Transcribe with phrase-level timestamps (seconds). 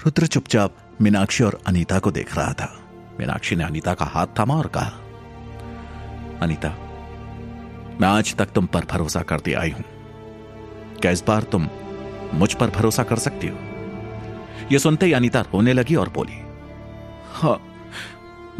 [0.00, 2.66] रुद्र चुपचाप मीनाक्षी और अनीता को देख रहा था।
[3.20, 4.92] मीनाक्षी ने अनीता का हाथ थामा और कहा,
[6.42, 6.68] अनीता,
[8.00, 9.84] मैं आज तक तुम पर भरोसा करती आई हूँ।
[11.00, 11.68] क्या इस बार तुम
[12.34, 13.56] मुझ पर भरोसा कर सकती हो?
[14.72, 16.40] यह सुनते ही अनीता रोने लगी और बोली
[17.32, 17.58] हाँ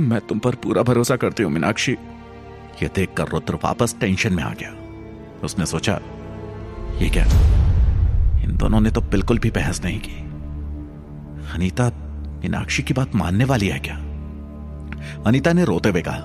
[0.01, 1.93] मैं तुम पर पूरा भरोसा करती हूँ, मीनाक्षी।
[2.83, 4.71] यह देखकर रुद्र वापस टेंशन में आ गया।
[5.45, 6.01] उसने सोचा,
[6.99, 7.25] ये क्या?
[8.45, 10.28] इन दोनों ने तो बिल्कुल भी बहस नहीं की।
[11.55, 11.89] अनीता,
[12.43, 13.95] मीनाक्षी की बात मानने वाली है क्या?
[15.27, 16.19] अनीता ने रोते हुए कहा,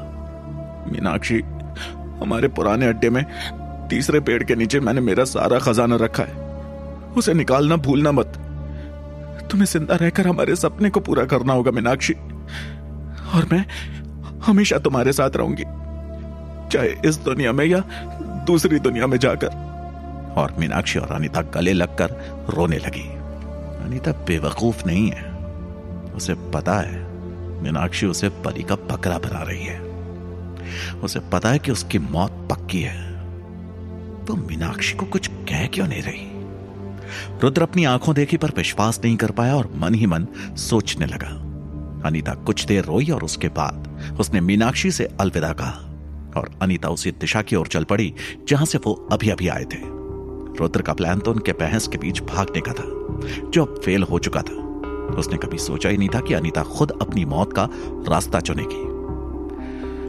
[0.92, 1.40] मीनाक्षी,
[2.22, 3.24] हमारे पुराने अड्डे में
[3.90, 6.34] तीसरे पेड़ के नीचे मैंने मेरा सारा खजाना रखा है।
[7.18, 8.34] उसे निकालना भूलना मत।
[9.52, 12.14] तुम्हें ज़िंदा रहकर हमारे सपने को पूरा करना होगा, मीनाक्षी।
[13.34, 13.66] और मैं
[14.46, 15.64] हमेशा तुम्हारे साथ रहूँगी,
[16.72, 17.80] चाहे इस दुनिया में या
[18.48, 19.48] दूसरी दुनिया में जाकर।
[20.38, 22.10] और मीनाक्षी और अनिता गले लगकर
[22.50, 23.10] रोने लगी।
[23.84, 25.34] अनिता बेवकूफ़ नहीं है।
[26.16, 27.14] उसे पता है,
[27.64, 29.80] मीनाक्षी उसे परी का बकरा बना रही है।
[31.04, 33.14] उसे पता है कि उसकी मौत पक्की है।
[34.26, 36.30] तो मीनाक्षी को कुछ कह क्यों नहीं रही?
[37.42, 41.50] रुद्र अपनी आँखों देखी पर विश्वास नहीं कर पाया और मन ही मन सोचने लगा।
[42.10, 45.72] अनीता कुछ देर रोई और उसके बाद उसने मीनाक्षी से अलविदा कहा
[46.38, 48.14] और अनीता उसी दिशा की ओर चल पड़ी,
[48.48, 49.80] जहाँ से वो अभी अभी आए थे।
[50.60, 53.03] रुद्र का प्लान तो उनके बहस के बीच भागने का था।
[53.50, 54.64] जो अब फेल हो चुका था।
[55.18, 57.70] उसने कभी सोचा ही नहीं था कि अनीता खुद अपनी मौत का
[58.10, 58.94] रास्ता चुनेगी।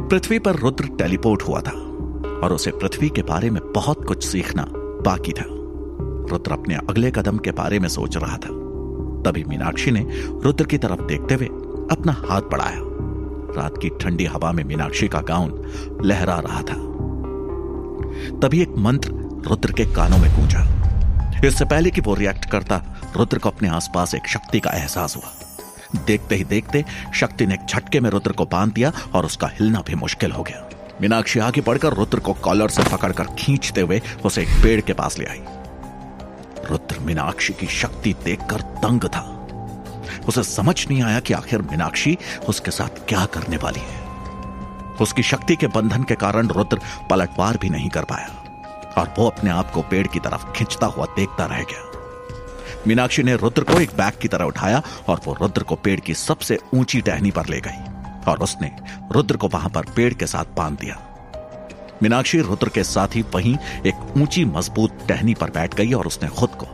[0.08, 1.72] पृथ्वी पर रुद्र टेलीपोर्ट हुआ था
[2.42, 5.44] और उसे पृथ्वी के बारे में बहुत कुछ सीखना बाकी था।
[6.30, 8.48] रुद्र अपने अगले कदम के बारे में सोच रहा था।
[9.22, 10.06] तभी मीनाक्षी ने
[10.42, 11.46] रुद्र की तरफ़ देखते हुए
[11.91, 12.80] अपना हाथ बढ़ाया।
[13.62, 15.72] रात की ठंडी हवा में मीनाक्षी का गाउन
[16.05, 16.94] लहरा रहा था।
[18.39, 19.11] तभी एक मंत्र
[19.46, 20.74] रुद्र के कानों में गूंजा।
[21.44, 25.32] इससे पहले कि वो रिएक्ट करता रुद्र को अपने आसपास एक शक्ति का एहसास हुआ।
[26.06, 26.84] देखते ही देखते
[27.14, 30.42] शक्ति ने एक झटके में रुद्र को बाँध दिया और उसका हिलना भी मुश्किल हो
[30.42, 30.68] गया।
[31.00, 35.18] मीनाक्षी आगे बढ़कर रुद्र को कॉलर से पकड़कर खींचते हुए उसे एक पेड़ के पास
[35.18, 35.42] ले आई।
[36.70, 39.30] रुद्र मीनाक्षी की शक्ति देखकर दंग था।
[40.28, 42.18] उसे समझ नहीं आया कि आखिर मीनाक्षी
[42.48, 44.02] उसके साथ क्या करने वाली है।
[45.00, 48.28] उसकी शक्ति के बंधन के कारण रुद्र पलटवार भी नहीं कर पाया
[48.98, 51.93] और वो अपने आप को पेड़ की तरफ़ खींचता हुआ देखता रह गया।
[52.86, 56.14] मीनाक्षी ने रुद्र को एक बैग की तरह उठाया और वो रुद्र को पेड़ की
[56.14, 58.70] सबसे ऊँची टहनी पर ले गई और उसने
[59.12, 60.98] रुद्र को वहाँ पर पेड़ के साथ बाँध दिया।
[62.02, 63.56] मीनाक्षी रुद्र के साथ ही वहीं
[63.86, 66.67] एक ऊँची मज़बूत टहनी पर बैठ गई और उसने खुद को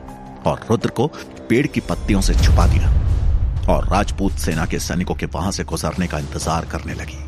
[0.50, 1.06] और रुद्र को
[1.48, 2.90] पेड़ की पत्तियों से छुपा दिया
[3.68, 7.18] और राजपूत सेना के सैनिकों के वहाँ से गुजरने का इंतज़ार करने लगी।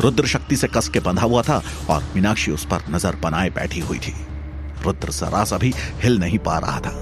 [0.00, 3.80] रुद्र शक्ति से कस के बंधा हुआ था और मीनाक्षी उस पर नज़र बनाए बैठी
[3.80, 4.14] हुई थी।
[4.82, 5.72] रुद्र जरा सा भी
[6.02, 6.92] हिल नहीं पा रहा था।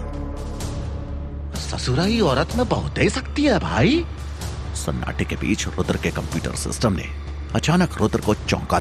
[1.66, 4.04] ससुराई औरत में बहुत ही शक्ति है भाई।
[4.76, 7.08] सन्नाटे के बीच रुद्र के कंप्यूटर सिस्टम ने
[7.54, 8.34] अचानक रुद्र को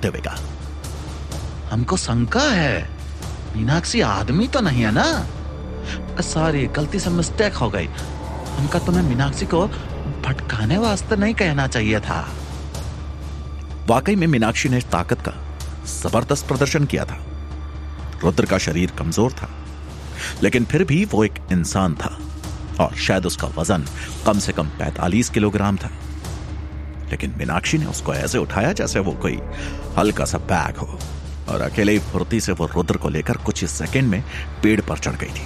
[0.08, 2.90] हुए कहा हमको शंका है।
[3.56, 5.06] मीनाक्षी आदमी तो नहीं है ना?
[6.24, 7.88] सॉरी गलती से मिस्टेक हो गई।
[8.58, 9.66] हमका तुम्हें मीनाक्षी को
[10.26, 12.20] भटकाने वास्ते नहीं कहना चाहिए था।
[13.88, 15.34] वाकई में मीनाक्षी ने ताकत का
[15.88, 17.18] ज़बरदस्त प्रदर्शन किया था।
[18.24, 19.50] रुद्र का शरीर कमज़ोर था,
[20.44, 22.18] लेकिन फिर भी वो एक इंसान था।
[22.80, 23.86] और शायद उसका वज़न
[24.26, 25.92] कम से कम 45 किलोग्राम था।
[27.12, 29.40] लेकिन मीनाक्षी ने उसको ऐसे उठाया जैसे वो कोई
[29.98, 31.00] हल्का सा बैग हो।
[31.50, 34.24] और अकेले ही फुर्ती से वो रुद्र को लेकर कुछ ही सेकेंड में
[34.64, 35.44] पेड़ पर चढ़ गई थी।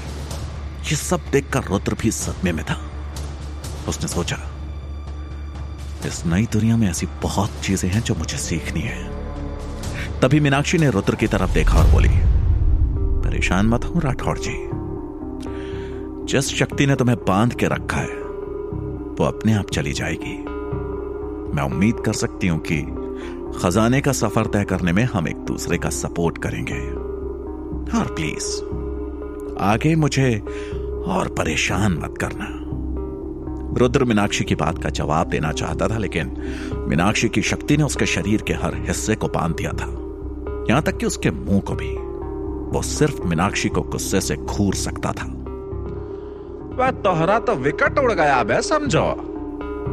[0.90, 2.82] ये सब देखकर रुद्र भी सदमे में था।
[3.88, 4.38] उसने सोचा,
[6.06, 9.10] इस नई दुनिया में ऐसी बहुत चीज़ें हैं जो मुझे सीखनी है।
[10.20, 12.10] तभी मीनाक्षी ने रुद्र की तरफ़ देखा और बोली,
[13.30, 14.69] परेशान मत हूँ राठौड़ जी।
[16.30, 18.16] जिस शक्ति ने तुम्हें बाँध के रखा है,
[19.16, 20.38] वो अपने आप चली जाएगी।
[21.56, 22.82] मैं उम्मीद कर सकती हूँ कि
[23.60, 26.90] खजाने का सफ़र तय करने में हम एक दूसरे का सपोर्ट करेंगे।
[28.00, 28.62] और प्लीज़
[29.60, 30.40] आगे मुझे
[31.08, 32.48] और परेशान मत करना।
[33.80, 36.38] रुद्र मीनाक्षी की बात का जवाब देना चाहता था, लेकिन
[36.74, 39.86] मीनाक्षी की शक्ति ने उसके शरीर के हर हिस्से को बाँध दिया था।
[40.70, 41.96] यहाँ तक कि उसके मुँह को भी।
[42.78, 45.39] वो सिर्फ़ मीनाक्षी को गुस्से से घूर सकता था।
[46.80, 49.08] वह तोहरा तो विकट उड़ गया बे समझो।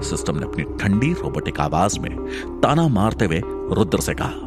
[0.02, 2.16] सिस्टम ने अपनी ठंडी रोबोटिक आवाज़ में
[2.60, 3.40] ताना मारते हुए
[3.72, 4.44] रुद्र से कहा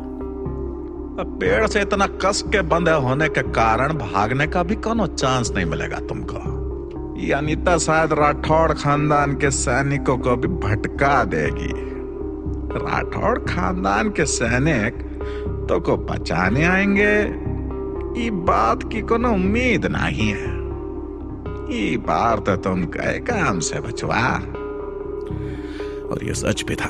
[1.39, 5.65] पेड़ से इतना कस के बंधे होने के कारण भागने का भी कोनो चांस नहीं
[5.65, 6.37] मिलेगा तुमको।
[7.37, 11.73] अनिता शायद राठौड़ खानदान के सैनिकों को भी भटका देगी।
[12.79, 15.03] राठौड़ खानदान के सैनिक
[15.69, 17.11] तो को बचाने आएँगे
[18.21, 20.58] ये बात की कोनो उम्मीद नहीं है।
[21.69, 24.21] ये बार तो तुम गए काम से बचवा।
[26.09, 26.89] और ये सच भी था।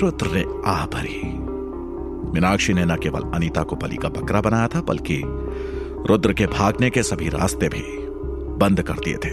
[0.00, 1.20] रुद्र ने आह भरी
[2.34, 5.20] मीनाक्षी ने न केवल अनीता को बलि का बकरा बनाया था, बल्कि
[6.08, 7.84] रुद्र के भागने के सभी रास्ते भी
[8.58, 9.30] बंद कर दिए थे।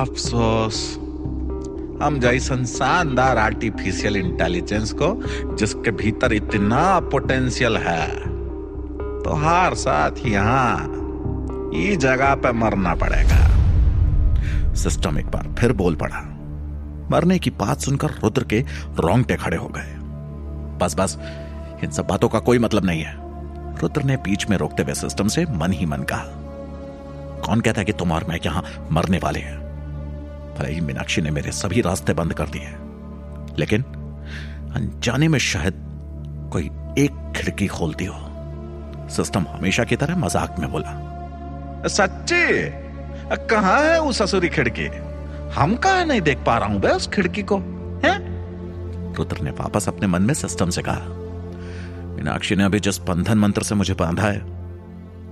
[0.00, 0.94] अफसोस।
[2.02, 5.08] हम जैसन शानदार आर्टिफिशियल इंटेलिजेंस को,
[5.54, 8.06] जिसके भीतर इतना पोटेंशियल है
[9.22, 10.76] तो हर साथ यहाँ
[11.74, 13.43] ये जगह पे मरना पड़ेगा।
[14.74, 16.20] सिस्टम एक बार फिर बोल पड़ा।
[17.10, 18.60] मरने की बात सुनकर रुद्र के
[18.98, 19.92] रोंगटे खड़े हो गए।
[20.78, 21.18] बस बस,
[21.84, 23.14] इन सब बातों का कोई मतलब नहीं है।
[23.80, 26.24] रुद्र ने बीच में रोकते हुए सिस्टम से मन ही मन कहा,
[27.44, 29.58] कौन कहता है कि तुम और मैं यहाँ मरने वाले हैं?
[30.54, 32.68] भले ही मीनाक्षी ने मेरे सभी रास्ते बंद कर दिए
[33.58, 33.82] लेकिन
[34.76, 35.74] अनजाने में शायद
[36.52, 40.92] कोई एक खिड़की खोलती हो। सिस्टम हमेशा की तरह मज़ाक में बोला,
[41.88, 42.44] सच्ची?
[43.30, 44.86] कहा है वो ससुरी खिड़की?
[45.54, 47.58] हम कहा नहीं देख पा रहा हूँ उस खिड़की को,
[48.04, 48.14] है?
[49.14, 51.00] रुद्र ने वापस अपने मन में सिस्टम से कहा,
[52.14, 54.38] मीनाक्षी ने अभी जिस बंधन मंत्र से मुझे बांधा है,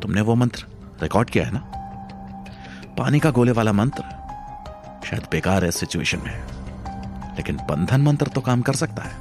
[0.00, 0.66] तुमने वो मंत्र
[1.02, 1.60] रिकॉर्ड किया है ना?
[2.98, 4.02] पानी का गोले वाला मंत्र
[5.06, 6.42] शायद बेकार है सिचुएशन में,
[7.36, 9.12] लेकिन बंधन मंत्र तो काम कर सकता है।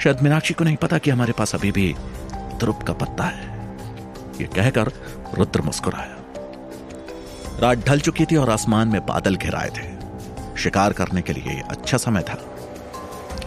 [0.00, 1.94] शायद मीनाक्षी को नहीं पता कि हमारे पास अभी भी
[2.58, 3.52] ध्रुप का पत्ता है।
[4.40, 4.92] यह कहकर
[5.38, 6.23] रुद्र मुस्कुराया।
[7.60, 11.96] रात ढल चुकी थी और आसमान में बादल घिराए थे। शिकार करने के लिए अच्छा
[11.96, 12.34] समय था।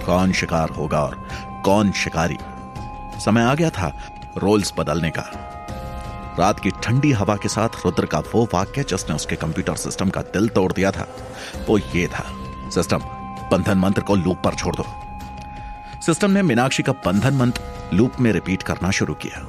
[0.05, 1.27] कौन शिकार होगा और
[1.65, 2.37] कौन शिकारी?
[3.19, 3.91] समय आ गया था
[4.37, 5.23] रोल्स बदलने का।
[6.39, 10.21] रात की ठंडी हवा के साथ रुद्र का वो वाक्य जिसने उसके कंप्यूटर सिस्टम का
[10.21, 11.07] दिल तोड़ दिया था,
[11.69, 12.25] वो ये था,
[12.69, 12.99] सिस्टम,
[13.51, 14.85] बंधन मंत्र को लूप पर छोड़ दो।
[16.01, 17.61] सिस्टम ने मीनाक्षी का बंधन मंत्र
[17.93, 19.45] लूप में रिपीट करना शुरू किया।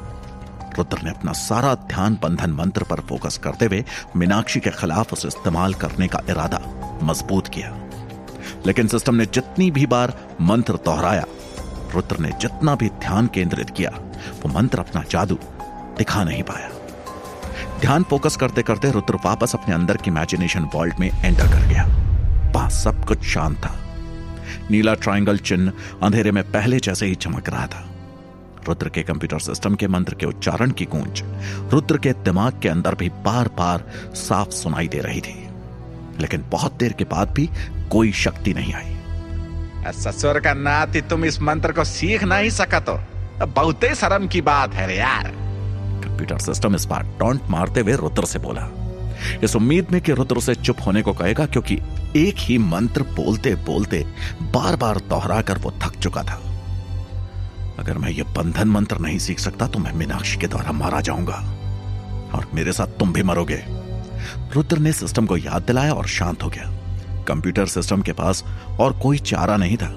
[0.79, 3.85] रुद्र ने अपना सारा ध्यान बंधन मंत्र पर फोकस करते हुए
[4.17, 6.61] मीनाक्षी के खिलाफ उसे इस्तेमाल करने का इरादा
[7.03, 7.77] मज़बूत किया।
[8.67, 11.25] लेकिन सिस्टम ने जितनी भी बार मंत्र दोहराया,
[11.95, 13.91] रुद्र ने जितना भी ध्यान केंद्रित किया,
[14.43, 15.39] वो मंत्र अपना जादू
[15.99, 16.71] दिखा नहीं पाया।
[17.81, 21.85] ध्यान फोकस करते करते रुद्र वापस अपने अंदर की इमेजिनेशन वर्ल्ड में एंटर कर गया।
[22.53, 23.75] वहाँ सब कुछ शांत था।
[24.71, 25.73] नीला ट्रायंगल चिन्ह
[26.03, 27.89] अंधेरे में पहले जैसे ही चमक रहा था।
[28.67, 31.23] रुद्र के कंप्यूटर सिस्टम के मंत्र के उच्चारण की गूंज
[31.73, 33.85] रुद्र के दिमाग के अंदर भी बार बार
[34.17, 35.37] साफ़ सुनाई दे रही थी।
[36.21, 37.49] लेकिन बहुत देर के बाद भी
[37.91, 42.99] कोई शक्ति नहीं आई। ससुर का नाती तुम इस मंत्र को सीख नहीं सका तो
[43.47, 45.31] बहुत ही शर्म की बात है रे यार।
[46.05, 48.69] कंप्यूटर सिस्टम इस बार टॉन्ट मारते हुए रुद्र से बोला
[49.45, 51.75] इस उम्मीद में कि रुद्र से चुप होने को कहेगा क्योंकि
[52.17, 54.05] एक ही मंत्र बोलते बोलते
[54.55, 56.41] बार बार दोहरा कर वो थक चुका था।
[57.79, 61.35] अगर मैं ये बंधन मंत्र नहीं सीख सकता तो मैं मीनाक्षी के द्वारा मारा जाऊँगा।
[62.35, 63.65] और मेरे साथ तुम भी मरोगे।
[64.55, 66.79] रुद्र ने सिस्टम को याद दिलाया और शांत हो गया।
[67.29, 68.45] कंप्यूटर सिस्टम के पास
[68.81, 69.89] और कोई चारा नहीं था।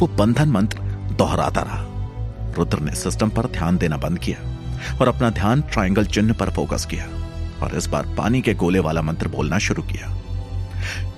[0.00, 0.78] वो बंधन मंत्र
[1.18, 1.86] दोहराता रहा।
[2.58, 4.38] रुद्र ने सिस्टम पर ध्यान देना बंद किया
[5.00, 7.04] और अपना ध्यान ट्रायंगल चिन्ह पर फोकस किया
[7.62, 10.18] और इस बार पानी के गोले वाला मंत्र बोलना शुरू किया।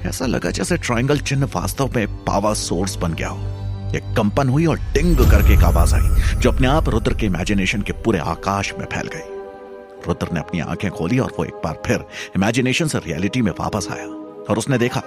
[0.08, 3.63] ऐसा लगा जैसे ट्रायंगल चिन्ह वास्तव में पावर सोर्स बन गया हो।
[3.96, 7.82] एक कंपन हुई और टिंग करके एक आवाज़ आई, जो अपने आप रुद्र के इमेजिनेशन
[7.82, 9.32] के पूरे आकाश में फैल गई।
[10.08, 12.04] रुद्र ने अपनी आँखें खोली और वो एक बार फिर
[12.36, 14.06] इमेजिनेशन से रियलिटी में वापस आया
[14.50, 15.00] और उसने देखा,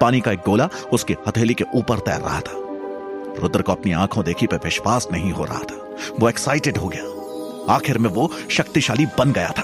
[0.00, 2.60] पानी का एक गोला उसकी हथेली के ऊपर तैर रहा था।
[3.40, 7.74] रुद्र को अपनी आँखों देखी पे विश्वास नहीं हो रहा था। वो एक्साइटेड हो गया।
[7.74, 9.62] आखिर में वो शक्तिशाली बन गया था।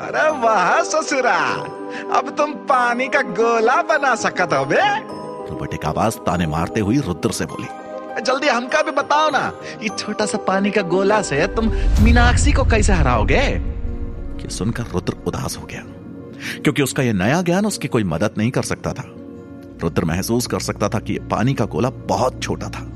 [0.00, 1.36] अरे वाह ससुरा
[2.18, 4.78] अब तुम पानी का गोला बना सकत हो बे
[5.60, 7.68] रोबोटिक आवाज़ ताने मारते हुई रुद्र से बोली,
[8.22, 9.52] जल्दी हमका भी बताओ ना,
[9.82, 11.68] ये छोटा सा पानी का गोला से तुम
[12.04, 13.40] मीनाक्षी को कैसे हराओगे?
[14.40, 15.82] ये सुनकर रुद्र उदास हो गया,
[16.62, 19.04] क्योंकि उसका यह नया ज्ञान उसकी कोई मदद नहीं कर सकता था।
[19.82, 22.86] रुद्र महसूस कर सकता था कि पानी का गोला बहुत छोटा था।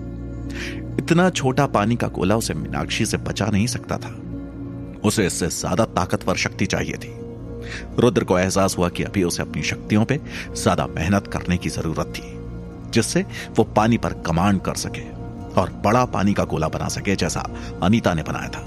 [0.98, 4.14] इतना छोटा पानी का गोला उसे मीनाक्षी से बचा नहीं सकता था।
[5.04, 7.12] उसे इससे ज़्यादा ताकतवर शक्ति चाहिए थी।
[7.98, 10.20] रुद्र को एहसास हुआ कि अभी उसे अपनी शक्तियों पे
[10.54, 12.33] ज़्यादा मेहनत करने की ज़रूरत थी।
[12.94, 13.24] जिससे
[13.56, 15.02] वो पानी पर कमांड कर सके
[15.60, 17.44] और बड़ा पानी का गोला बना सके जैसा
[17.82, 18.62] अनीता ने बनाया था।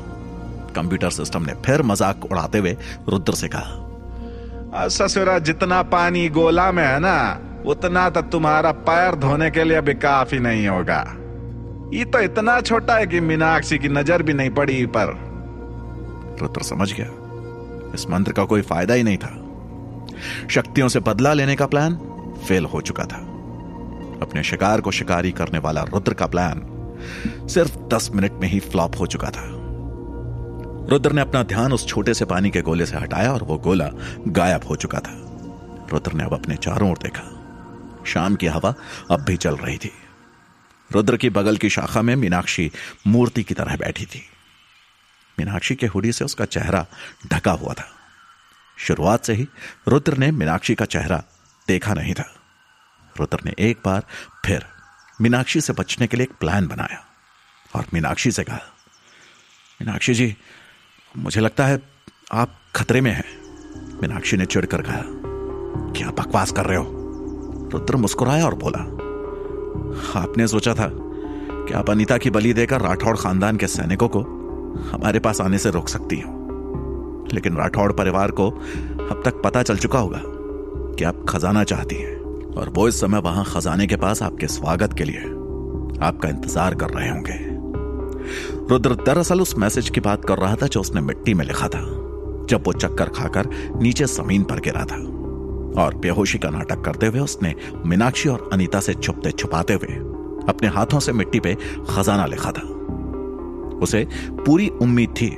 [0.76, 2.76] कंप्यूटर सिस्टम ने फिर मज़ाक उड़ाते हुए
[3.10, 7.18] रुद्र से कहा ससुरा जितना पानी गोला में है ना
[7.66, 11.00] उतना तो तुम्हारा पैर धोने के लिए भी काफ़ी नहीं होगा।
[11.94, 15.14] ये तो इतना छोटा है कि मीनाक्षी की नज़र भी नहीं पड़ी पर।
[16.42, 17.08] रुद्र समझ गया।
[17.94, 19.32] इस मंत्र का कोई फ़ायदा ही नहीं था।
[20.50, 21.96] शक्तियों से बदला लेने का प्लान
[22.48, 23.20] फेल हो चुका था।
[24.22, 26.62] अपने शिकार को शिकारी करने वाला रुद्र का प्लान
[27.48, 29.44] सिर्फ़ दस मिनट में ही फ्लॉप हो चुका था।
[30.90, 33.90] रुद्र ने अपना ध्यान उस छोटे से पानी के गोले से हटाया और वो गोला
[34.28, 35.24] गायब हो चुका था।
[35.92, 37.34] रुद्र ने अब अपने चारों ओर देखा।
[38.06, 38.76] शाम की हवा
[39.12, 39.92] अब भी चल रही थी।
[40.92, 42.72] रुद्र की बगल की शाखा में मीनाक्षी
[43.08, 44.22] मूर्ति की तरह बैठी थी।
[45.40, 46.86] मीनाक्षी के हुडी से उसका चेहरा
[47.28, 47.90] ढका हुआ था।
[48.78, 49.48] शुरुआत से ही
[49.88, 51.24] रुद्र ने मीनाक्षी का चेहरा
[51.68, 52.37] देखा नहीं था।
[53.20, 54.04] रुद्र ने एक बार
[54.46, 54.66] फिर
[55.22, 57.06] मीनाक्षी से बचने के लिए एक प्लान बनाया।
[57.76, 58.60] और मीनाक्षी से कहा,
[59.82, 60.38] मीनाक्षी जी,
[61.18, 61.82] मुझे लगता है
[62.34, 63.44] आप खतरे में हैं।
[64.02, 65.02] मीनाक्षी ने चिड़कर कहा
[65.92, 66.86] क्या बकवास कर रहे हो?
[67.74, 68.80] रुद्र मुस्कुराया और बोला,
[70.22, 70.90] आपने सोचा था
[71.66, 74.22] कि आप अनिता की बलि देकर राठौड़ खानदान के सैनिकों को
[74.92, 76.38] हमारे पास आने से रोक सकती हो।
[77.34, 78.52] लेकिन राठौड़ परिवार को
[79.12, 80.22] अब तक पता चल चुका होगा
[80.96, 82.17] कि आप खजाना चाहती हैं।
[82.58, 85.20] और वो इस समय वहाँ खजाने के पास आपके स्वागत के लिए
[86.02, 87.36] आपका इंतज़ार कर रहे होंगे।
[88.70, 91.82] रुद्र दरअसल उस मैसेज की बात कर रहा था जो उसने मिट्टी में लिखा था,
[92.50, 93.50] जब वो चक्कर खाकर
[93.82, 94.96] नीचे ज़मीन पर गिरा था।
[95.82, 97.54] और बेहोशी का नाटक करते हुए उसने
[97.86, 99.96] मीनाक्षी और अनीता से छुपते छुपाते हुए
[100.50, 101.54] अपने हाथों से मिट्टी पे
[101.90, 102.62] खजाना लिखा था।
[103.82, 104.06] उसे
[104.46, 105.30] पूरी उम्मीद थी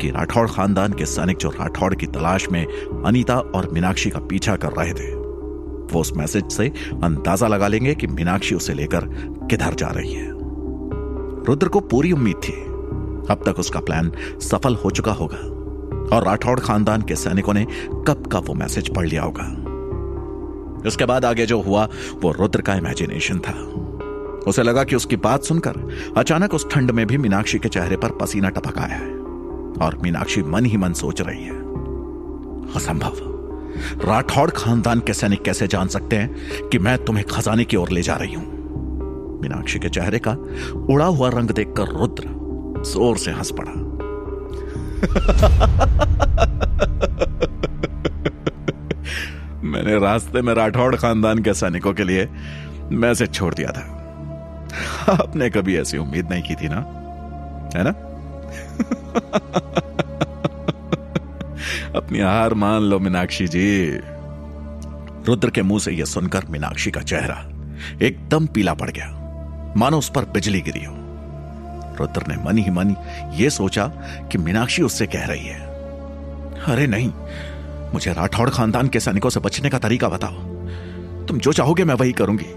[0.00, 2.64] कि राठौड़ खानदान के सैनिक जो राठौड़ की तलाश में
[3.06, 5.19] अनीता और मीनाक्षी का पीछा कर रहे थे
[5.92, 6.68] वो उस मैसेज से
[7.04, 9.04] अंदाज़ा लगा लेंगे कि मीनाक्षी उसे लेकर
[9.50, 10.28] किधर जा रही है।
[11.44, 12.52] रुद्र को पूरी उम्मीद थी।
[13.30, 15.36] अब तक उसका प्लान सफल हो चुका होगा
[16.16, 17.66] और राठौड़ खानदान के सैनिकों ने
[18.08, 19.44] कब का वो मैसेज पढ़ लिया होगा।
[20.86, 21.88] इसके बाद आगे जो हुआ,
[22.22, 23.52] वो रुद्र का इमेजिनेशन था।
[24.46, 25.74] उसे लगा कि उसकी बात सुनकर
[26.16, 29.10] अचानक उस ठंड में भी मीनाक्षी के चेहरे पर पसीना टपक आया है
[29.82, 31.58] और मीनाक्षी मन ही मन सोच रही है।
[32.76, 33.29] असंभव।
[34.04, 38.02] राठौड़ खानदान के सैनिक कैसे जान सकते हैं कि मैं तुम्हें खजाने की ओर ले
[38.02, 38.44] जा रही हूँ।
[39.42, 40.32] मीनाक्षी के चेहरे का
[40.94, 42.24] उड़ा हुआ रंग देखकर रुद्र
[42.84, 43.72] ज़ोर से हंस पड़ा।
[49.62, 52.28] मैंने रास्ते में राठौड़ खानदान के सैनिकों के लिए
[52.92, 53.82] मैसेज छोड़ दिया था।
[55.12, 56.80] आपने कभी ऐसी उम्मीद नहीं की थी ना?
[57.76, 57.92] है ना?
[62.10, 63.90] अपनी हार मान लो, मीनाक्षी जी।
[65.26, 67.50] रुद्र के मुँह से यह सुनकर मीनाक्षी का चेहरा
[68.02, 69.06] एकदम पीला पड़ गया।
[69.76, 70.94] मानो उस पर बिजली गिरी हो।
[72.00, 72.96] रुद्र ने मन ही मन
[73.34, 73.86] यह सोचा
[74.32, 75.60] कि मीनाक्षी उससे कह रही है।
[76.66, 77.12] अरे नहीं,
[77.92, 80.34] मुझे राठौड़ खानदान के सैनिकों से बचने का तरीका बताओ।
[81.26, 82.50] तुम जो चाहोगे मैं वही करूँगी।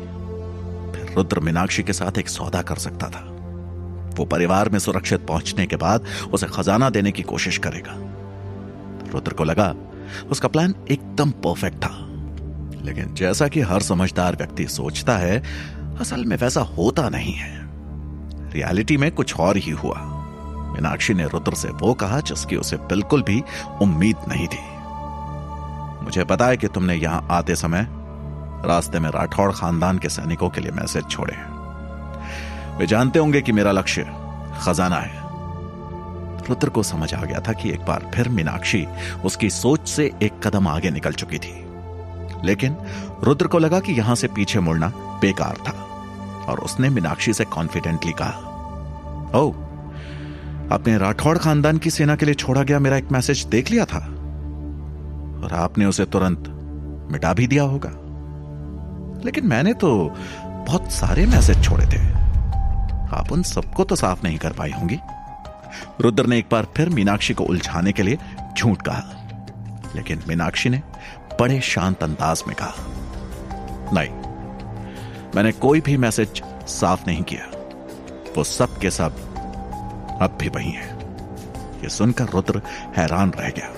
[0.96, 3.30] फिर रुद्र मीनाक्षी के साथ एक सौदा कर सकता था।
[4.16, 8.13] वो परिवार में सुरक्षित पहुँचने के बाद उसे खजाना देने की कोशिश करेगा।
[9.14, 9.76] रुद्र को लगा
[10.32, 12.08] उसका प्लान एकदम परफेक्ट था।
[12.82, 15.44] लेकिन जैसा कि हर समझदार व्यक्ति सोचता है,
[16.00, 17.64] असल में वैसा होता नहीं है।
[18.54, 19.98] रियलिटी में कुछ और ही हुआ।
[20.74, 23.44] मीनाक्षी ने रुद्र से वो कहा जिसकी उसे बिल्कुल भी
[23.82, 24.74] उम्मीद नहीं थी।
[26.06, 27.88] मुझे पता है कि तुमने यहाँ आते समय
[28.66, 31.38] रास्ते में राठौड़ खानदान के सैनिकों के लिए मैसेज छोड़े
[32.78, 34.04] वे जानते होंगे कि मेरा लक्ष्य
[34.62, 35.23] खजाना है।
[36.50, 38.86] रुद्र को समझ आ गया था कि एक बार फिर मीनाक्षी
[39.26, 41.54] उसकी सोच से एक कदम आगे निकल चुकी थी।
[42.46, 42.76] लेकिन
[43.24, 44.88] रुद्र को लगा कि यहाँ से पीछे मुड़ना
[45.22, 45.72] बेकार था,
[46.48, 48.50] और उसने मीनाक्षी से कॉन्फिडेंटली कहा
[49.36, 49.52] ओ
[50.72, 54.00] आपने राठौड़ खानदान की सेना के लिए छोड़ा गया मेरा एक मैसेज देख लिया था,
[55.44, 56.44] और आपने उसे तुरंत
[57.12, 57.90] मिटा भी दिया होगा।
[59.26, 59.90] लेकिन मैंने तो
[60.44, 62.02] बहुत सारे मैसेज छोड़े थे।
[63.16, 65.00] आप उन सबको तो साफ़ नहीं कर पाई होंगी।
[66.02, 68.18] रुद्र ने एक बार फिर मीनाक्षी को उलझाने के लिए
[68.58, 70.82] झूठ कहा। लेकिन मीनाक्षी ने
[71.40, 72.74] बड़े शांत अंदाज में कहा,
[73.94, 74.10] नहीं,
[75.36, 77.46] मैंने कोई भी मैसेज साफ़ नहीं किया।
[78.38, 79.16] वो सब के सब
[80.22, 80.92] अब भी वही है।
[81.84, 82.62] ये सुनकर रुद्र
[82.98, 83.74] हैरान रह गया।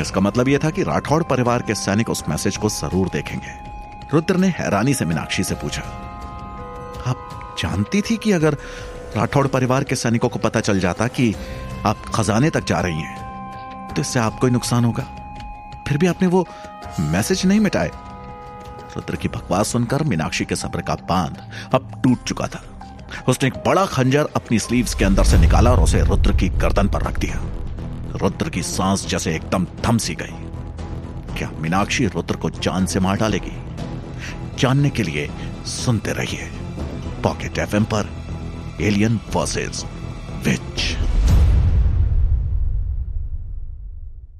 [0.00, 3.56] इसका मतलब यह था कि राठौड़ परिवार के सैनिक उस मैसेज को ज़रूर देखेंगे।
[4.12, 5.82] रुद्र ने हैरानी से मीनाक्षी से पूछा,
[7.06, 8.56] आप जानती थी कि अगर
[9.18, 11.34] राठौड़ परिवार के सैनिकों को पता चल जाता कि
[11.86, 13.16] आप खजाने तक जा रही हैं।
[13.94, 15.02] तो इससे आपको ही नुकसान होगा।
[15.88, 16.48] फिर भी आपने वो
[17.00, 17.90] मैसेज नहीं मिटाए।
[18.96, 22.62] रुद्र की बकवास सुनकर मीनाक्षी के सब्र का बाँध अब टूट चुका था।
[23.28, 26.88] उसने एक बड़ा खंजर अपनी स्लीव्स के अंदर से निकाला और उसे रुद्र की गर्दन
[26.88, 27.36] पर रख दिया।
[28.16, 30.34] रुद्र की सांस जैसे एकदम थम सी गई।
[31.38, 33.56] क्या मीनाक्षी रुद्र को जान से मार डालेगी?
[34.58, 35.30] जानने के लिए
[35.66, 36.50] सुनते रहिए।
[37.22, 38.17] पॉकेट एफएम पर
[38.78, 39.84] alien forces.
[40.42, 40.87] Which